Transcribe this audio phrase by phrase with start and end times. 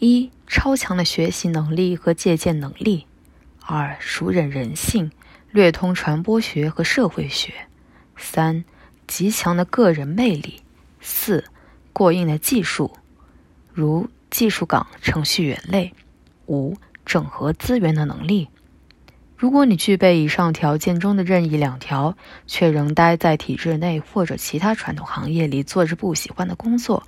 [0.00, 3.06] 一、超强的学习能力和借鉴能力；
[3.60, 5.10] 二、熟稔人性，
[5.50, 7.50] 略通传播学和社会学；
[8.16, 8.64] 三、
[9.08, 10.60] 极强的个人魅力；
[11.00, 11.44] 四、
[11.92, 12.96] 过硬的技术，
[13.72, 15.90] 如技术岗、程序员类；
[16.46, 18.48] 五、整合资源的能力。
[19.36, 27.04] 如果你具备以上条件中的任意两条，却仍待在体制内或者其他传统行业里做着不喜欢的工作，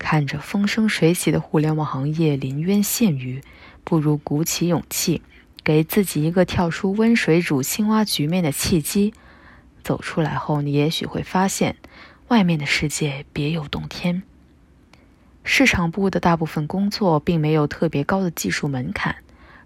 [0.00, 3.42] 看着风生水起的互联网行业临渊羡鱼，
[3.84, 5.20] 不如鼓起勇气，
[5.62, 9.12] 给自己一个跳出温水煮青蛙局面的契机。
[9.84, 11.76] 走出来后，你也许会发现，
[12.28, 14.22] 外面的世界别有洞天。
[15.44, 19.16] 市场部的大部分工作并没有特别高的技术门槛，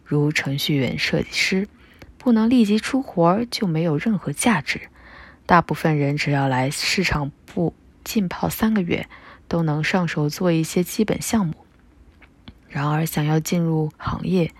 [0.04, 1.68] 如程序员、设计师。
[2.18, 4.80] 不能立即出活儿就没有任何价值。
[5.46, 9.06] 大部分人只要来市场部浸泡三个月，
[9.48, 11.54] 都能上手做一些基本项目。
[12.68, 14.52] 然而，想要进入行业，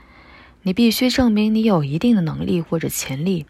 [0.63, 3.47] 你必须证明你有一定的能力或者潜力。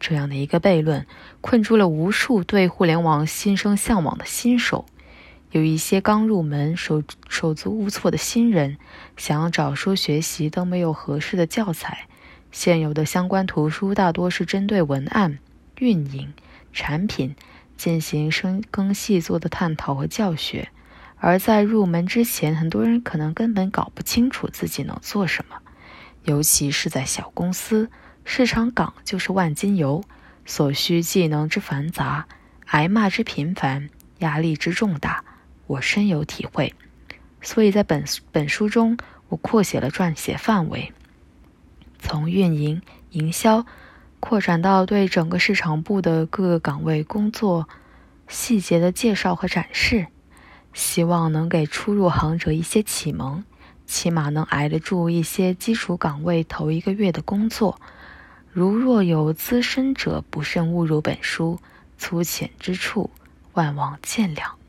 [0.00, 1.06] 这样的一个悖论，
[1.40, 4.84] 困住了无数对互联网心生向往的新手。
[5.52, 8.78] 有一些刚入门、手手足无措的新人，
[9.16, 12.08] 想要找书学习都没有合适的教材。
[12.50, 15.38] 现有的相关图书大多是针对文案、
[15.78, 16.32] 运营、
[16.72, 17.36] 产品
[17.76, 20.68] 进行深耕细作的探讨和教学，
[21.16, 25.56] 而在入门之前，很多人可能根本搞不清楚自己能做什么，
[26.24, 27.90] 尤其是在小公司，
[28.24, 30.04] 市场岗就是万金油，
[30.44, 32.26] 所需技能之繁杂，
[32.66, 35.24] 挨骂之频繁，压力之重大，
[35.66, 36.74] 我深有体会。
[37.40, 38.96] 所以在本本书中，
[39.28, 40.92] 我扩写了撰写范围。
[41.98, 43.66] 从运营、营销
[44.24, 47.68] 扩展到对整个市场部的各个岗位工作
[48.28, 50.06] 细节的介绍和展示，
[50.72, 53.42] 希望能给初入行者一些启蒙，
[53.84, 57.80] 起码能挨得住一些基础岗位头一个月的工作。
[58.52, 61.58] 如若有资深者不慎误入本书，
[61.98, 63.10] 粗浅之处，
[63.54, 64.61] 万望见谅。